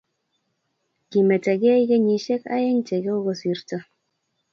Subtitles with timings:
[1.09, 3.77] Kimetegei kenyishek aeng che kokosirto